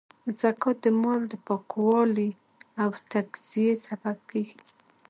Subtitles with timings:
[0.41, 2.31] زکات د مال د پاکوالې
[2.81, 4.59] او تذکیې سبب کیږی.